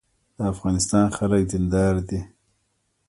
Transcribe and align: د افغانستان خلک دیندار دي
د 0.37 0.39
افغانستان 0.53 1.05
خلک 1.17 1.41
دیندار 1.51 1.95
دي 2.07 2.19